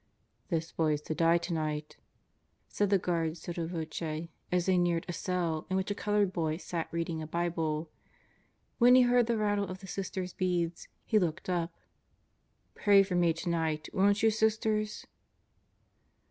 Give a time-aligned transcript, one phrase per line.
[0.49, 1.95] "This boy is to die tonight,"
[2.67, 6.57] said the guard sotto voce as they neared a cell in which a colored boy
[6.57, 7.91] sat reading a Bible.
[8.79, 11.71] When he heard the rattle of the Sisters' beads he looked up.
[12.73, 15.05] "Pray for me tonight, won't you, Sisters?"